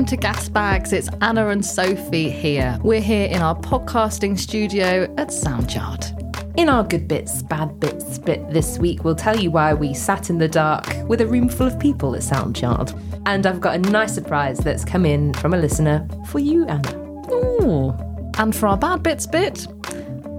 [0.00, 0.94] welcome to Gas Bags.
[0.94, 2.78] It's Anna and Sophie here.
[2.82, 6.56] We're here in our podcasting studio at Soundyard.
[6.56, 10.30] In our good bits, bad bits bit this week, we'll tell you why we sat
[10.30, 12.98] in the dark with a room full of people at Soundyard.
[13.26, 16.96] And I've got a nice surprise that's come in from a listener for you, Anna.
[17.30, 17.90] Ooh.
[18.38, 19.66] And for our bad bits bit,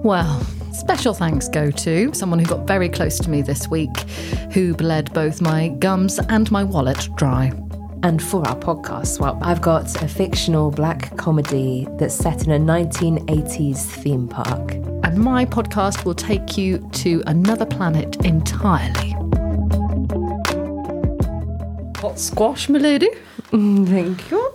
[0.04, 0.42] well,
[0.74, 3.96] special thanks go to someone who got very close to me this week,
[4.54, 7.52] who bled both my gums and my wallet dry.
[8.04, 12.58] And for our podcast swap, I've got a fictional black comedy that's set in a
[12.58, 14.72] 1980s theme park.
[15.04, 19.12] And my podcast will take you to another planet entirely.
[22.00, 23.10] Hot squash, my lady.
[23.52, 24.52] Mm, thank you.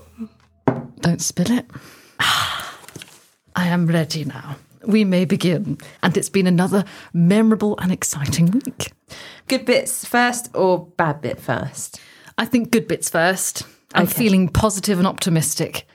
[1.00, 1.66] Don't spill it.
[2.18, 4.56] I am ready now.
[4.84, 5.78] We may begin.
[6.02, 8.92] And it's been another memorable and exciting week.
[9.46, 12.00] Good bits first or bad bit first?
[12.38, 13.62] I think good bits first.
[13.94, 14.12] I'm Okay.
[14.14, 15.86] feeling positive and optimistic.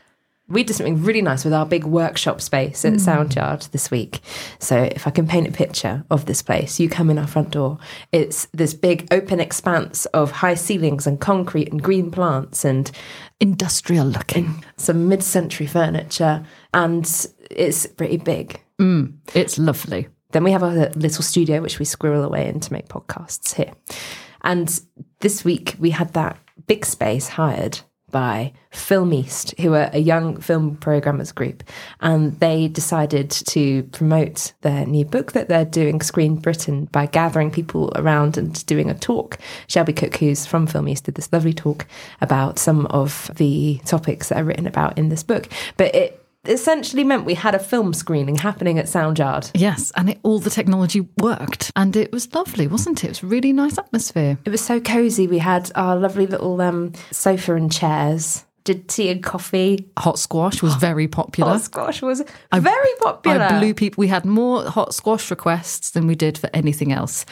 [0.48, 3.00] We did something really nice with our big workshop space at hmm.
[3.00, 4.20] Soundyard this week.
[4.60, 7.52] So, if I can paint a picture of this place, you come in our front
[7.52, 7.78] door.
[8.12, 12.92] It's this big open expanse of high ceilings and concrete and green plants and
[13.40, 14.64] Industrial looking.
[14.78, 17.06] some mid century furniture, and
[17.50, 18.60] it's pretty big.
[18.78, 19.06] Hmm.
[19.34, 20.10] It's lovely.
[20.32, 23.72] Then we have our little studio, which we squirrel away in to make podcasts here.
[24.44, 24.82] And
[25.20, 27.80] this week we had that big space hired
[28.12, 31.64] by Film East, who are a young film programmers group.
[32.02, 37.52] And they decided to promote their new book that they're doing, Screen Britain, by gathering
[37.52, 39.40] people around and doing a talk.
[39.68, 41.88] Shelby Cook, who's from Film East, did this lovely talk
[42.20, 45.48] about some of the topics that are written about in this book.
[45.78, 49.52] But it essentially meant we had a film screening happening at Soundyard.
[49.54, 51.72] Yes, and it, all the technology worked.
[51.76, 53.08] And it was lovely, wasn't it?
[53.08, 54.38] It was a really nice atmosphere.
[54.46, 55.28] It was so cozy.
[55.28, 58.46] We had our lovely little um, sofa and chairs.
[58.64, 59.90] Did tea and coffee.
[59.98, 61.54] Hot squash was very popular.
[61.54, 62.24] Hot squash was
[62.54, 63.42] very popular.
[63.42, 64.00] I blew people.
[64.00, 67.26] We had more hot squash requests than we did for anything else,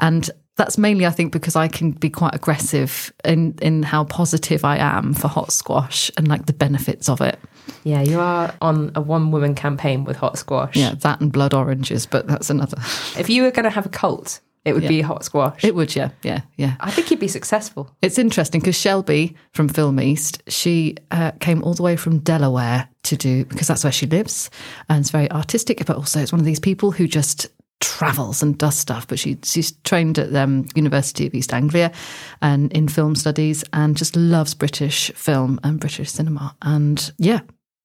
[0.00, 4.64] and that's mainly, I think, because I can be quite aggressive in in how positive
[4.64, 7.38] I am for hot squash and like the benefits of it.
[7.84, 10.76] Yeah, you are on a one woman campaign with hot squash.
[10.76, 12.78] Yeah, that and blood oranges, but that's another.
[13.18, 15.64] If you were going to have a cult, it would be hot squash.
[15.64, 16.76] It would, yeah, yeah, yeah.
[16.78, 17.90] I think you'd be successful.
[18.00, 22.88] It's interesting because Shelby from Film East, she uh, came all the way from Delaware
[23.04, 24.50] to do because that's where she lives,
[24.88, 25.84] and it's very artistic.
[25.84, 27.48] But also, it's one of these people who just
[27.82, 29.06] travels and does stuff.
[29.06, 31.92] But she she's trained at the um, University of East Anglia
[32.40, 36.56] and in film studies, and just loves British film and British cinema.
[36.62, 37.40] And yeah,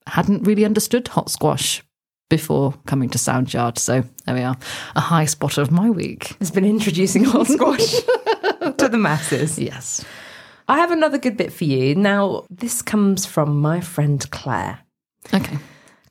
[0.06, 1.84] hadn't really understood hot squash
[2.30, 3.78] before coming to Soundyard.
[3.78, 4.58] So there we are,
[4.96, 6.36] a high spot of my week.
[6.40, 7.92] Has been introducing hot squash
[8.78, 9.58] to the masses.
[9.60, 10.06] Yes.
[10.70, 11.96] I have another good bit for you.
[11.96, 14.80] Now, this comes from my friend Claire.
[15.34, 15.58] Okay.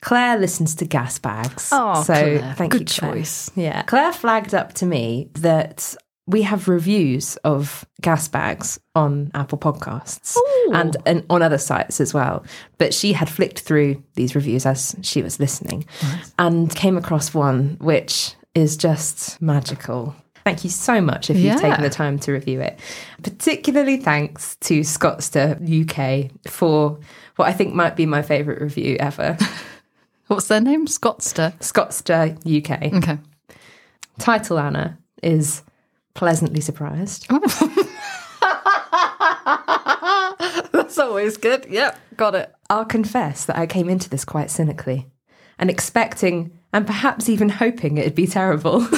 [0.00, 1.70] Claire listens to gas bags.
[1.72, 2.54] Oh, so Claire.
[2.56, 3.14] thank Good you, Claire.
[3.14, 3.50] choice.
[3.54, 3.82] Yeah.
[3.82, 5.96] Claire flagged up to me that
[6.28, 10.36] we have reviews of gas bags on Apple Podcasts
[10.72, 12.44] and, and on other sites as well.
[12.78, 15.84] But she had flicked through these reviews as she was listening
[16.38, 20.16] and came across one which is just magical.
[20.42, 22.78] Thank you so much if you've taken the time to review it.
[23.22, 26.98] Particularly thanks to Scottster UK for
[27.36, 29.36] what I think might be my favourite review ever.
[30.26, 30.86] What's their name?
[30.86, 31.56] Scottster.
[31.60, 32.92] Scottster UK.
[32.94, 33.18] Okay.
[34.18, 35.62] Title Anna is
[36.14, 37.26] Pleasantly Surprised.
[37.30, 37.40] Oh.
[40.72, 41.66] That's always good.
[41.68, 42.52] Yep, got it.
[42.68, 45.06] I'll confess that I came into this quite cynically
[45.58, 48.80] and expecting and perhaps even hoping it'd be terrible.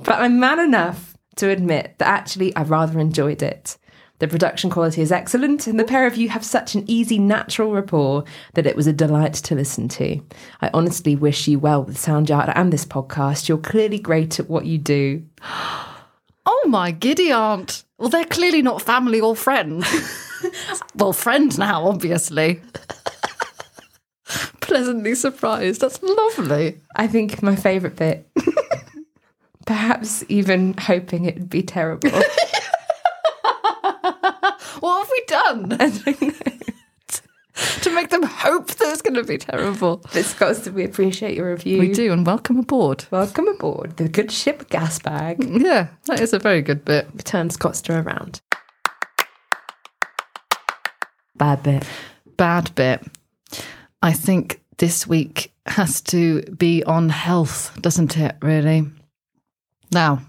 [0.00, 3.76] but I'm man enough to admit that actually I rather enjoyed it.
[4.18, 7.72] The production quality is excellent, and the pair of you have such an easy, natural
[7.72, 10.20] rapport that it was a delight to listen to.
[10.62, 13.48] I honestly wish you well with Sound Soundyard and this podcast.
[13.48, 15.24] You're clearly great at what you do.
[16.48, 17.82] Oh my giddy aunt.
[17.98, 19.84] Well, they're clearly not family or friends.
[20.94, 22.62] well, friend now, obviously.
[24.60, 25.80] Pleasantly surprised.
[25.80, 26.80] That's lovely.
[26.94, 28.28] I think my favourite bit,
[29.66, 32.10] perhaps even hoping it'd be terrible.
[34.86, 35.68] What have we done
[37.80, 39.96] to make them hope that it's going to be terrible?
[40.12, 41.80] But Scots, we appreciate your review.
[41.80, 43.04] We do, and welcome aboard.
[43.10, 45.42] Welcome aboard the good ship gas bag.
[45.42, 47.24] Yeah, that is a very good bit.
[47.24, 48.40] Turn Scottster around.
[51.34, 51.84] Bad bit.
[52.36, 53.04] Bad bit.
[54.02, 58.88] I think this week has to be on health, doesn't it, really?
[59.90, 60.22] Now,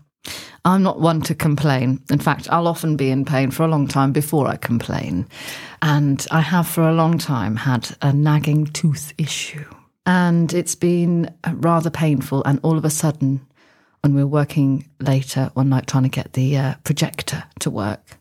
[0.67, 2.03] I'm not one to complain.
[2.11, 5.25] In fact, I'll often be in pain for a long time before I complain.
[5.81, 9.63] And I have for a long time had a nagging tooth issue.
[10.05, 12.43] And it's been rather painful.
[12.43, 13.47] And all of a sudden,
[14.01, 18.17] when we were working later one night trying to get the uh, projector to work,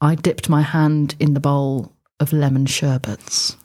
[0.00, 3.58] I dipped my hand in the bowl of lemon sherbets.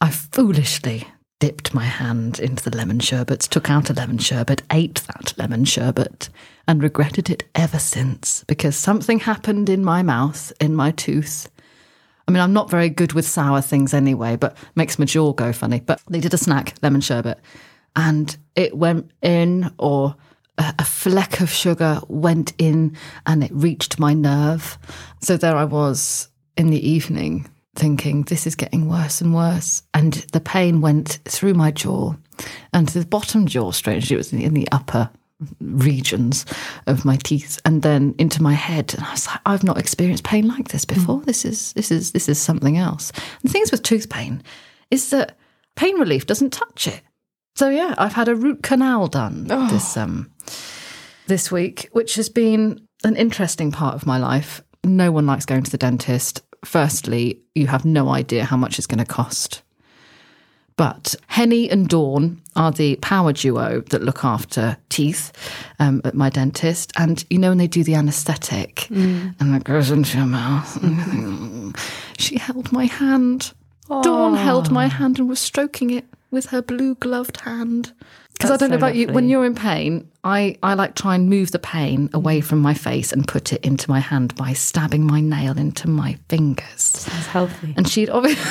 [0.00, 1.06] I foolishly
[1.44, 5.62] dipped my hand into the lemon sherbet, took out a lemon sherbet, ate that lemon
[5.62, 6.30] sherbet,
[6.66, 11.50] and regretted it ever since because something happened in my mouth, in my tooth.
[12.26, 15.52] I mean, I'm not very good with sour things anyway, but makes my jaw go
[15.52, 15.80] funny.
[15.80, 17.38] But they did a snack, lemon sherbet,
[17.94, 20.16] and it went in, or
[20.56, 22.96] a, a fleck of sugar went in,
[23.26, 24.78] and it reached my nerve.
[25.20, 29.82] So there I was in the evening thinking this is getting worse and worse.
[29.92, 32.14] And the pain went through my jaw
[32.72, 35.10] and the bottom jaw strangely it was in the upper
[35.60, 36.46] regions
[36.86, 38.94] of my teeth and then into my head.
[38.94, 41.20] And I was like I've not experienced pain like this before.
[41.20, 41.24] Mm.
[41.24, 43.10] this is this is this is something else.
[43.10, 44.42] And the things with tooth pain
[44.90, 45.36] is that
[45.76, 47.02] pain relief doesn't touch it.
[47.56, 49.68] So yeah I've had a root canal done oh.
[49.68, 50.30] this um
[51.26, 54.62] this week which has been an interesting part of my life.
[54.84, 58.86] No one likes going to the dentist firstly, you have no idea how much it's
[58.86, 59.62] going to cost.
[60.76, 65.32] But Henny and Dawn are the power duo that look after teeth
[65.78, 66.92] um, at my dentist.
[66.96, 69.34] And you know, when they do the anaesthetic mm.
[69.38, 70.78] and it goes into your mouth,
[72.18, 73.52] she held my hand.
[73.88, 74.02] Oh.
[74.02, 77.92] Dawn held my hand and was stroking it with her blue gloved hand.
[78.34, 79.00] Because I don't so know about lovely.
[79.00, 82.58] you, when you're in pain, I, I like try and move the pain away from
[82.58, 86.82] my face and put it into my hand by stabbing my nail into my fingers.
[86.82, 87.74] Sounds healthy.
[87.76, 88.42] And she'd obviously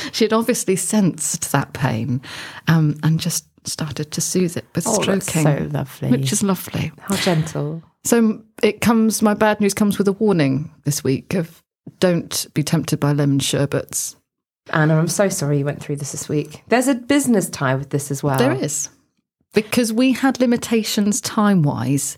[0.12, 2.20] she'd obviously sensed that pain,
[2.68, 5.42] um, and just started to soothe it with oh, stroking.
[5.42, 6.92] so lovely, which is lovely.
[7.00, 7.82] How gentle.
[8.04, 9.22] So it comes.
[9.22, 11.62] My bad news comes with a warning this week of
[11.98, 14.16] don't be tempted by lemon sherbets
[14.70, 16.62] Anna, I'm so sorry you went through this this week.
[16.68, 18.38] There's a business tie with this as well.
[18.38, 18.88] There is.
[19.54, 22.16] Because we had limitations time wise.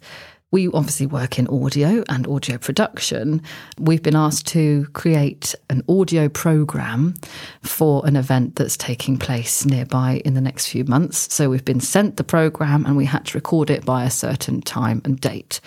[0.50, 3.42] We obviously work in audio and audio production.
[3.80, 7.14] We've been asked to create an audio program
[7.62, 11.34] for an event that's taking place nearby in the next few months.
[11.34, 14.60] So we've been sent the program and we had to record it by a certain
[14.60, 15.60] time and date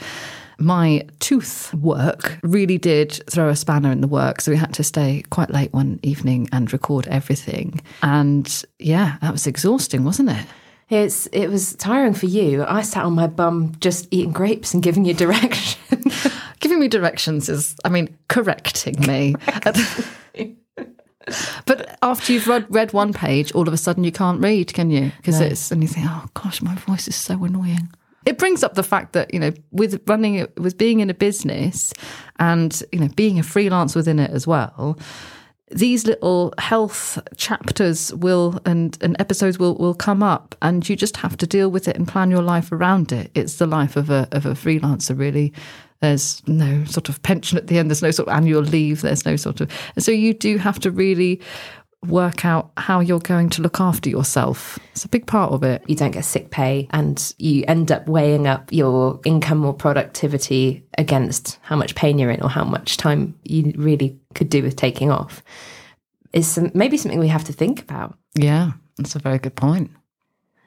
[0.59, 4.45] my tooth work really did throw a spanner in the works.
[4.45, 7.81] So we had to stay quite late one evening and record everything.
[8.01, 10.45] And yeah, that was exhausting, wasn't it?
[10.89, 12.63] It's it was tiring for you.
[12.63, 16.27] I sat on my bum just eating grapes and giving you directions.
[16.59, 19.35] giving me directions is, I mean, correcting me.
[21.65, 24.89] but after you've read, read one page, all of a sudden you can't read, can
[24.89, 25.11] you?
[25.17, 25.47] Because no.
[25.47, 27.89] it's and you think, oh gosh, my voice is so annoying
[28.27, 31.13] it brings up the fact that you know with running it with being in a
[31.13, 31.93] business
[32.39, 34.97] and you know being a freelance within it as well
[35.69, 41.17] these little health chapters will and, and episodes will, will come up and you just
[41.17, 43.29] have to deal with it and plan your life around it.
[43.35, 45.53] It's the life of a of a freelancer really.
[45.99, 49.25] There's no sort of pension at the end, there's no sort of annual leave, there's
[49.25, 51.41] no sort of and so you do have to really
[52.05, 54.77] work out how you're going to look after yourself.
[54.91, 55.83] It's a big part of it.
[55.87, 60.85] You don't get sick pay and you end up weighing up your income or productivity
[60.97, 64.75] against how much pain you're in or how much time you really could do with
[64.75, 65.43] taking off.
[66.33, 68.17] Is maybe something we have to think about.
[68.35, 69.91] Yeah, that's a very good point.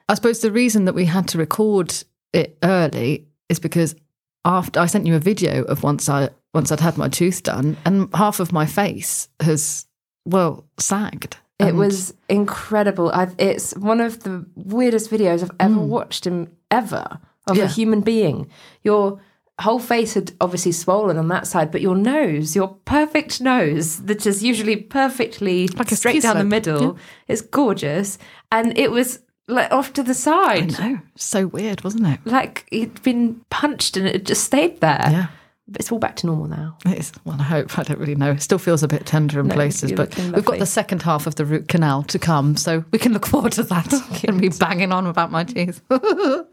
[0.09, 1.93] I suppose the reason that we had to record
[2.33, 3.95] it early is because
[4.43, 7.77] after I sent you a video of once I once I'd had my tooth done
[7.85, 9.85] and half of my face has
[10.25, 11.37] well, sagged.
[11.67, 13.11] It was incredible.
[13.13, 15.87] I've, it's one of the weirdest videos I've ever mm.
[15.87, 17.65] watched him ever of yeah.
[17.65, 18.49] a human being.
[18.83, 19.21] Your
[19.59, 24.25] whole face had obviously swollen on that side, but your nose, your perfect nose, that
[24.25, 26.99] is usually perfectly like straight down the middle, yeah.
[27.27, 28.17] is gorgeous.
[28.51, 30.79] And it was like off to the side.
[30.79, 30.99] I know.
[31.15, 32.19] So weird, wasn't it?
[32.25, 35.07] Like he'd been punched and it just stayed there.
[35.11, 35.27] Yeah
[35.75, 36.77] it's all back to normal now.
[36.85, 37.11] It is.
[37.23, 37.77] Well, I hope.
[37.77, 38.31] I don't really know.
[38.31, 41.27] It still feels a bit tender in no, places, but we've got the second half
[41.27, 44.49] of the root canal to come, so we can look forward to that and be
[44.49, 45.81] banging on about my teeth.
[45.89, 46.45] well,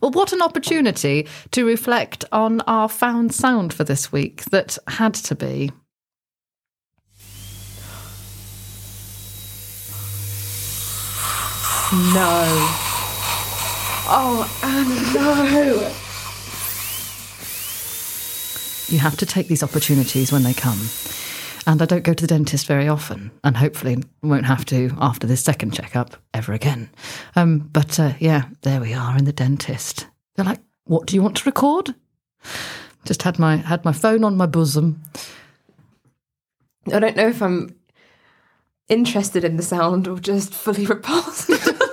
[0.00, 5.34] what an opportunity to reflect on our found sound for this week that had to
[5.34, 5.70] be.
[11.92, 12.46] No.
[14.14, 16.01] Oh, Anna, no.
[18.92, 20.78] You have to take these opportunities when they come.
[21.66, 25.26] And I don't go to the dentist very often, and hopefully won't have to after
[25.26, 26.90] this second checkup ever again.
[27.34, 30.08] Um, but uh, yeah, there we are in the dentist.
[30.36, 31.94] They're like, What do you want to record?
[33.06, 35.02] Just had my had my phone on my bosom.
[36.92, 37.74] I don't know if I'm
[38.90, 41.50] interested in the sound or just fully repulsed.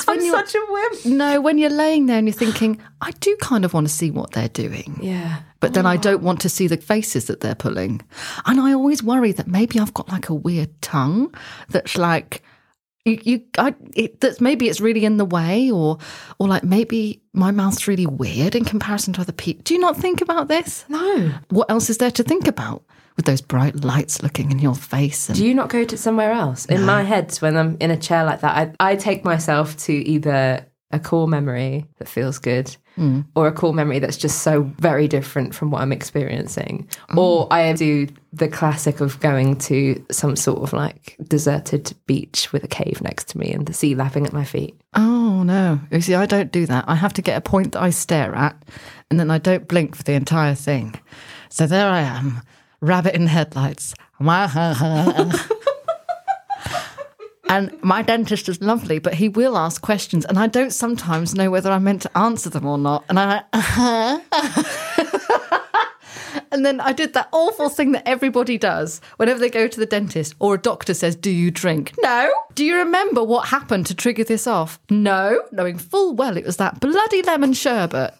[0.00, 1.06] It's I'm you're such a wimp.
[1.06, 4.10] no, when you're laying there and you're thinking, I do kind of want to see
[4.10, 4.98] what they're doing.
[5.02, 5.40] Yeah.
[5.60, 5.90] But then oh.
[5.90, 8.00] I don't want to see the faces that they're pulling.
[8.46, 11.34] And I always worry that maybe I've got like a weird tongue
[11.68, 12.42] that's like
[13.04, 15.98] you, you I, it, that's maybe it's really in the way or
[16.38, 19.62] or like maybe my mouth's really weird in comparison to other people.
[19.64, 20.84] Do you not think about this?
[20.88, 21.32] No.
[21.48, 22.84] What else is there to think about
[23.20, 25.28] with those bright lights looking in your face?
[25.28, 26.64] And, Do you not go to somewhere else?
[26.64, 29.92] In my head, when I'm in a chair like that, I, I take myself to
[29.92, 33.20] either a core memory that feels good hmm.
[33.34, 36.88] or a core memory that's just so very different from what I'm experiencing.
[37.10, 37.18] Hmm.
[37.18, 42.64] Or I do the classic of going to some sort of like deserted beach with
[42.64, 44.80] a cave next to me and the sea lapping at my feet.
[44.94, 45.78] Oh no!
[45.90, 46.86] You see, I don't do that.
[46.88, 48.56] I have to get a point that I stare at,
[49.10, 50.98] and then I don't blink for the entire thing.
[51.50, 52.40] So there I am,
[52.80, 53.94] rabbit in headlights.
[57.48, 61.50] and my dentist is lovely, but he will ask questions, and I don't sometimes know
[61.50, 63.04] whether I'm meant to answer them or not.
[63.08, 64.20] And uh-huh.
[66.52, 69.86] And then I did that awful thing that everybody does whenever they go to the
[69.86, 71.94] dentist or a doctor says, Do you drink?
[72.02, 72.30] No.
[72.54, 74.80] Do you remember what happened to trigger this off?
[74.90, 75.42] No.
[75.52, 78.14] Knowing full well it was that bloody lemon sherbet.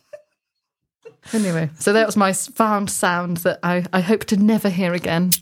[1.33, 5.33] Anyway, so that was my found sound that I, I hope to never hear again.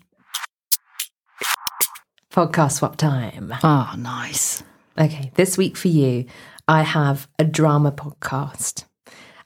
[2.30, 3.54] Podcast swap time.
[3.62, 4.62] Ah, nice.
[4.98, 6.26] Okay, this week for you,
[6.66, 8.84] I have a drama podcast.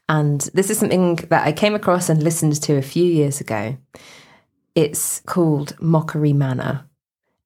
[0.09, 3.77] And this is something that I came across and listened to a few years ago.
[4.75, 6.85] It's called Mockery Manor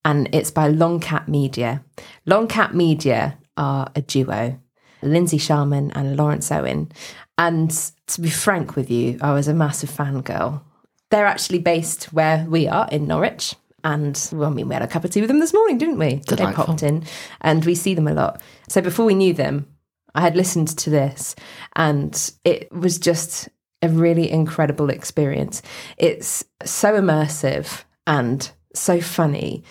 [0.03, 1.83] and it's by Longcat Media.
[2.25, 4.59] Longcat Media are a duo,
[5.01, 6.91] Lindsay Sharman and Lawrence Owen.
[7.37, 10.61] And to be frank with you, I was a massive fangirl.
[11.09, 13.55] They're actually based where we are in Norwich.
[13.83, 15.99] And well, I mean, we had a cup of tea with them this morning, didn't
[15.99, 16.15] we?
[16.27, 17.05] They popped in
[17.41, 18.41] and we see them a lot.
[18.67, 19.67] So before we knew them,
[20.15, 21.35] I had listened to this
[21.75, 23.49] and it was just
[23.81, 25.61] a really incredible experience.
[25.97, 29.63] It's so immersive and so funny.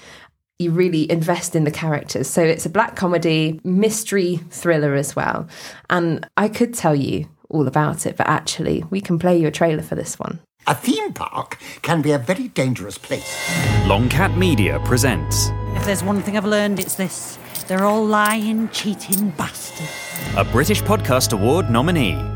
[0.58, 2.28] You really invest in the characters.
[2.28, 5.48] So it's a black comedy, mystery thriller as well.
[5.90, 9.50] And I could tell you all about it, but actually, we can play you a
[9.50, 10.40] trailer for this one.
[10.66, 13.48] A theme park can be a very dangerous place.
[13.86, 17.38] Longcat Media presents If there's one thing I've learned, it's this.
[17.68, 19.90] They're all lying, cheating bastards.
[20.36, 22.35] a British Podcast Award nominee.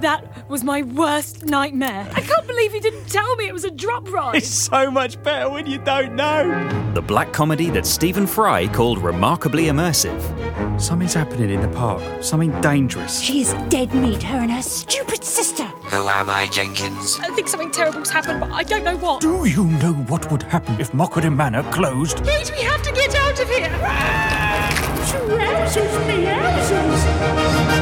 [0.00, 2.08] That was my worst nightmare.
[2.14, 4.36] I can't believe you didn't tell me it was a drop ride.
[4.36, 6.92] It's so much better when you don't know.
[6.94, 10.80] The black comedy that Stephen Fry called remarkably immersive.
[10.80, 12.02] Something's happening in the park.
[12.22, 13.20] Something dangerous.
[13.20, 15.64] She is dead meat, her and her stupid sister.
[15.64, 17.18] Who am I, Jenkins?
[17.20, 19.20] I think something terrible's happened, but I don't know what.
[19.20, 22.24] Do you know what would happen if Mockery Manor closed?
[22.24, 24.39] Wait, we have to get out of here.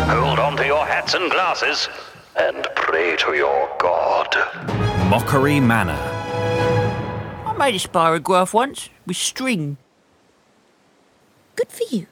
[0.08, 1.88] Hold on to your hats and glasses
[2.36, 4.34] and pray to your god.
[5.10, 5.92] Mockery Manor.
[5.92, 9.76] I made a spirograph once with string.
[11.56, 12.06] Good for you.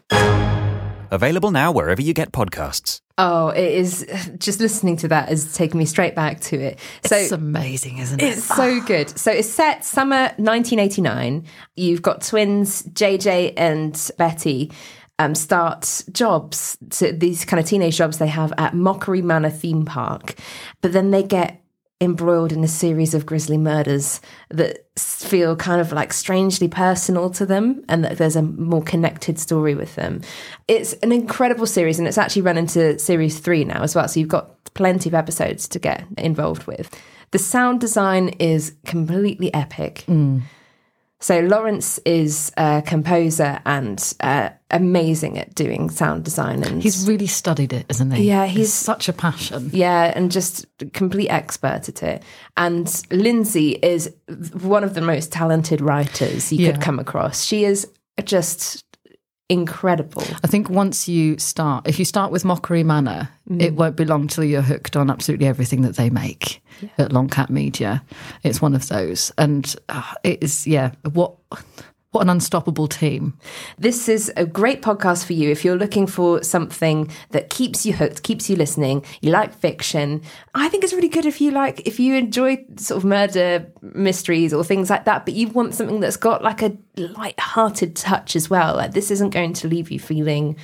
[1.10, 3.00] Available now wherever you get podcasts.
[3.16, 4.04] Oh, it is
[4.38, 6.78] just listening to that has taken me straight back to it.
[7.06, 8.26] So it's amazing, isn't it?
[8.26, 9.18] It's so good.
[9.18, 11.46] So it's set summer 1989.
[11.74, 14.70] You've got twins JJ and Betty
[15.18, 19.84] um, start jobs, so these kind of teenage jobs they have at Mockery Manor theme
[19.84, 20.34] park,
[20.82, 21.62] but then they get
[22.00, 24.20] embroiled in a series of grisly murders
[24.50, 29.38] that feel kind of like strangely personal to them and that there's a more connected
[29.38, 30.20] story with them.
[30.68, 34.08] It's an incredible series and it's actually run into series three now as well.
[34.08, 36.90] So you've got plenty of episodes to get involved with.
[37.30, 40.04] The sound design is completely epic.
[41.18, 47.26] So Lawrence is a composer and uh, amazing at doing sound design and He's really
[47.26, 48.24] studied it, isn't he?
[48.28, 49.70] Yeah, It's he's- such a passion.
[49.72, 52.22] yeah, and just complete expert at it.
[52.56, 54.12] And Lindsay is
[54.60, 56.72] one of the most talented writers you Yeah.
[56.72, 57.44] could come across.
[57.44, 57.86] She is
[58.24, 58.84] just
[59.48, 60.24] incredible.
[60.42, 64.26] I think once you start, if you start with Mockery Manor, it won't be long
[64.28, 66.62] till you're hooked on absolutely everything that they make
[66.98, 68.02] at Longcat Media.
[68.42, 70.92] It's one of those, and uh, it is yeah.
[71.12, 71.34] What
[72.16, 73.36] what an unstoppable team.
[73.76, 77.92] This is a great podcast for you if you're looking for something that keeps you
[77.92, 79.04] hooked, keeps you listening.
[79.20, 80.22] You like fiction.
[80.54, 84.54] I think it's really good if you like if you enjoy sort of murder mysteries
[84.54, 88.48] or things like that, but you want something that's got like a light-hearted touch as
[88.48, 88.76] well.
[88.76, 90.56] Like this isn't going to leave you feeling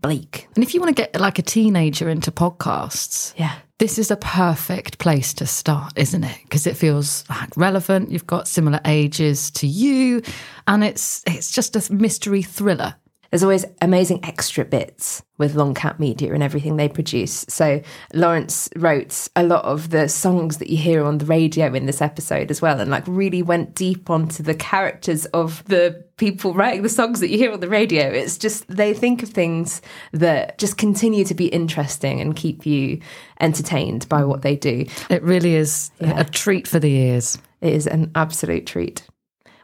[0.00, 0.48] bleak.
[0.54, 3.54] And if you want to get like a teenager into podcasts, Yeah.
[3.78, 6.38] this is a perfect place to start, isn't it?
[6.44, 8.10] Because it feels like relevant.
[8.10, 10.22] You've got similar ages to you,
[10.66, 12.94] and it's it's just a mystery thriller.
[13.30, 17.44] There's always amazing extra bits with Longcat Media and everything they produce.
[17.48, 17.82] So
[18.14, 22.00] Lawrence wrote a lot of the songs that you hear on the radio in this
[22.00, 26.82] episode as well, and like really went deep onto the characters of the people writing
[26.82, 28.08] the songs that you hear on the radio.
[28.08, 33.00] It's just they think of things that just continue to be interesting and keep you
[33.40, 34.86] entertained by what they do.
[35.10, 37.38] It really is a treat for the ears.
[37.60, 39.06] It is an absolute treat.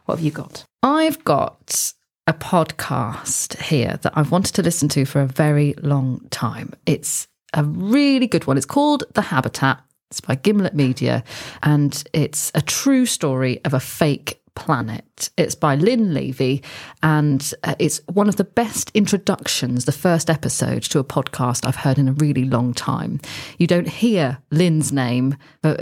[0.05, 0.65] What have you got?
[0.83, 1.93] I've got
[2.27, 6.73] a podcast here that I've wanted to listen to for a very long time.
[6.85, 8.57] It's a really good one.
[8.57, 9.81] It's called The Habitat.
[10.09, 11.23] It's by Gimlet Media,
[11.63, 15.31] and it's a true story of a fake planet.
[15.37, 16.61] It's by Lynn Levy,
[17.01, 21.77] and uh, it's one of the best introductions, the first episode to a podcast I've
[21.77, 23.19] heard in a really long time.
[23.57, 25.79] You don't hear Lynn's name, but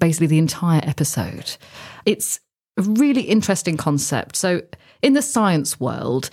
[0.00, 1.56] basically the entire episode.
[2.04, 2.40] It's
[2.76, 4.34] a really interesting concept.
[4.34, 4.62] So,
[5.02, 6.30] in the science world,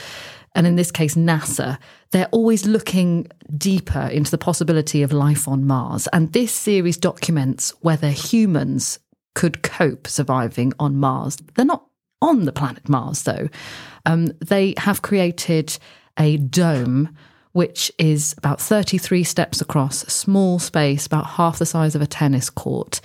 [0.55, 1.77] and in this case, NASA,
[2.11, 6.07] they're always looking deeper into the possibility of life on Mars.
[6.13, 8.99] And this series documents whether humans
[9.33, 11.37] could cope surviving on Mars.
[11.55, 11.85] They're not
[12.21, 13.49] on the planet Mars, though.
[14.05, 15.77] Um, they have created
[16.17, 17.15] a dome
[17.55, 22.49] which is about 33 steps across, small space, about half the size of a tennis
[22.49, 22.99] court.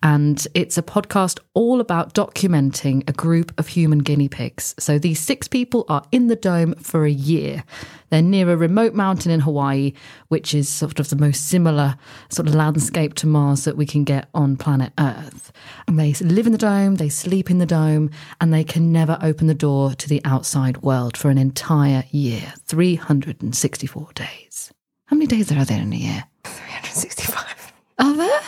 [0.00, 4.76] And it's a podcast all about documenting a group of human guinea pigs.
[4.78, 7.64] So these six people are in the dome for a year.
[8.10, 9.92] They're near a remote mountain in Hawaii,
[10.28, 11.96] which is sort of the most similar
[12.28, 15.52] sort of landscape to Mars that we can get on planet Earth.
[15.86, 18.10] And they live in the dome, they sleep in the dome,
[18.40, 22.54] and they can never open the door to the outside world for an entire year
[22.66, 24.72] 364 days.
[25.06, 26.24] How many days are there in a year?
[26.44, 27.72] 365.
[27.98, 28.40] Are there?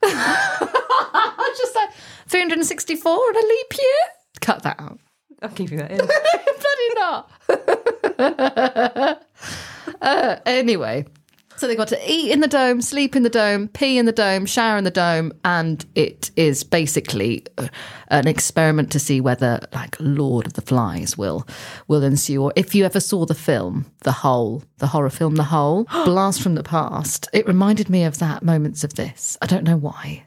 [0.02, 1.88] I just said
[2.28, 3.84] 364 in a leap year?
[4.40, 5.00] Cut that out.
[5.42, 5.98] I'll keep you that in.
[5.98, 7.30] Bloody not.
[10.02, 11.06] uh, anyway,
[11.58, 14.12] so they got to eat in the dome, sleep in the dome, pee in the
[14.12, 17.68] dome, shower in the dome, and it is basically uh,
[18.08, 21.46] an experiment to see whether, like, Lord of the Flies will
[21.88, 22.42] will ensue.
[22.42, 26.40] Or if you ever saw the film, The Hole, the horror film, The Hole, Blast
[26.42, 28.42] from the Past, it reminded me of that.
[28.42, 29.36] Moments of this.
[29.42, 30.24] I don't know why,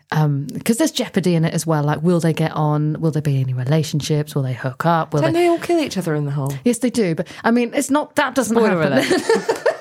[0.54, 1.84] because there's jeopardy in it as well.
[1.84, 3.00] Like, will they get on?
[3.00, 4.36] Will there be any relationships?
[4.36, 5.14] Will they hook up?
[5.14, 5.42] Will Don't they?
[5.42, 6.54] they all kill each other in the hole?
[6.66, 7.16] Yes, they do.
[7.16, 9.66] But I mean, it's not that doesn't Spoiler happen.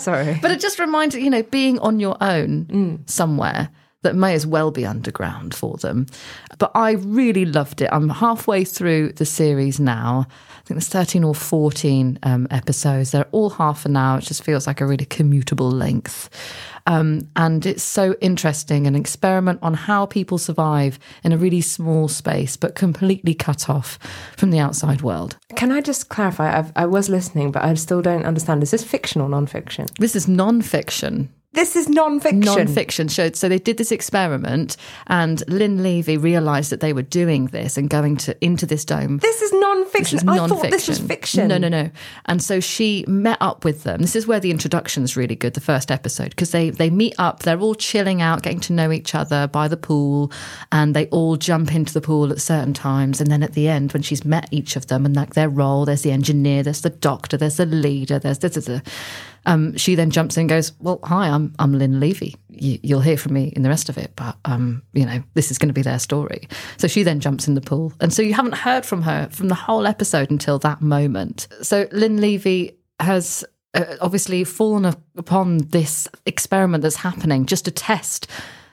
[0.00, 0.38] Sorry.
[0.40, 3.10] But it just reminds you know, being on your own mm.
[3.10, 3.70] somewhere
[4.02, 6.06] that may as well be underground for them.
[6.58, 7.90] But I really loved it.
[7.92, 10.26] I'm halfway through the series now.
[10.28, 13.10] I think there's 13 or 14 um, episodes.
[13.10, 14.18] They're all half an hour.
[14.18, 16.30] It just feels like a really commutable length.
[16.86, 22.08] Um, and it's so interesting an experiment on how people survive in a really small
[22.08, 23.98] space, but completely cut off
[24.36, 25.36] from the outside world.
[25.56, 26.56] Can I just clarify?
[26.56, 28.62] I've, I was listening, but I still don't understand.
[28.62, 29.86] Is this fiction or non-fiction?
[29.98, 31.28] This is non-fiction.
[31.52, 32.40] This is non-fiction.
[32.40, 34.76] non-fiction showed so they did this experiment
[35.08, 39.18] and lynn levy realized that they were doing this and going to into this dome
[39.18, 40.18] This is non-fiction.
[40.18, 41.08] This is I thought this was non-fiction.
[41.08, 41.48] fiction.
[41.48, 41.90] No, no, no.
[42.26, 44.00] And so she met up with them.
[44.00, 47.14] This is where the introduction is really good, the first episode, because they they meet
[47.18, 47.40] up.
[47.40, 50.30] They're all chilling out, getting to know each other by the pool,
[50.70, 53.20] and they all jump into the pool at certain times.
[53.20, 55.84] And then at the end, when she's met each of them and like their role,
[55.84, 58.82] there's the engineer, there's the doctor, there's the leader, there's this, this, this.
[59.46, 62.36] Um, she then jumps in and goes, "Well, hi, I'm I'm Lynn Levy.
[62.48, 65.50] You, you'll hear from me in the rest of it, but um, you know, this
[65.50, 68.22] is going to be their story." So she then jumps in the pool, and so
[68.22, 71.48] you haven't heard from her from the whole episode until that moment.
[71.62, 74.84] So Lynn Levy has uh, obviously fallen
[75.16, 78.26] upon this experiment that's happening just to test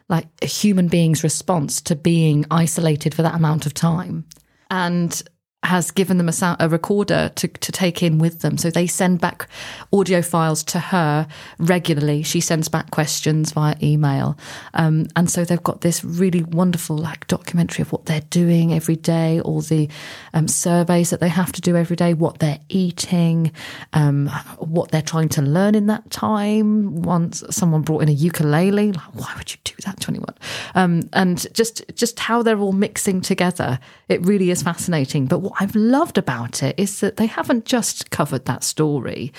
[0.10, 4.26] like a human being's response to being isolated for that amount of time,
[4.70, 5.24] and
[5.64, 8.58] has given them a, sound, a recorder to, to take in with them.
[8.58, 9.50] So they send back
[9.92, 12.24] audio files to her regularly.
[12.24, 14.38] She sends back questions via email.
[14.76, 18.96] Um, and so they've got this really wonderful like documentary of what they're doing every
[18.96, 19.90] day, all the
[20.34, 23.52] um, surveys that they have to do every day, what they're eating,
[23.94, 24.28] um,
[24.60, 27.02] what they're trying to learn in that time.
[27.02, 30.36] Once someone brought in a ukulele, like, why would you do that to anyone?
[30.76, 33.80] Um, and just just how they're all mixing together.
[34.08, 35.26] It really is fascinating.
[35.26, 39.32] But what I've loved about it is that they haven't just covered that story.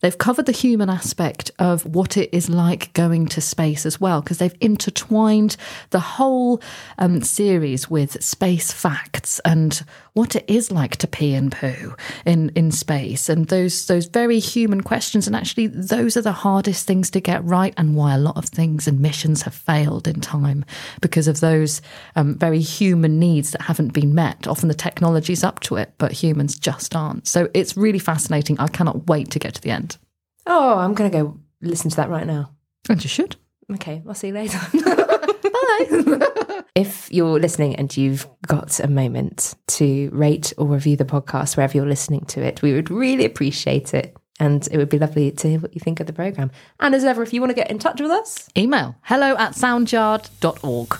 [0.00, 4.20] They've covered the human aspect of what it is like going to space as well,
[4.20, 5.56] because they've intertwined
[5.90, 6.60] the whole
[6.98, 12.48] um, series with space facts and what it is like to pee and poo in,
[12.50, 15.26] in space and those those very human questions.
[15.26, 18.46] And actually, those are the hardest things to get right, and why a lot of
[18.46, 20.64] things and missions have failed in time
[21.00, 21.82] because of those
[22.16, 24.46] um, very human needs that haven't been met.
[24.46, 27.26] Often the technology's up to it, but humans just aren't.
[27.26, 28.58] So it's really fascinating.
[28.60, 29.98] I cannot wait to get to the end.
[30.46, 32.50] Oh, I'm going to go listen to that right now.
[32.88, 33.36] And you should.
[33.72, 34.60] Okay, I'll see you later.
[34.74, 36.26] Bye.
[36.74, 41.76] if you're listening and you've got a moment to rate or review the podcast wherever
[41.76, 44.16] you're listening to it, we would really appreciate it.
[44.40, 46.50] And it would be lovely to hear what you think of the programme.
[46.80, 49.52] And as ever, if you want to get in touch with us, Email hello at
[49.52, 50.98] soundyard.org.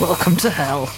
[0.00, 0.90] Welcome to hell.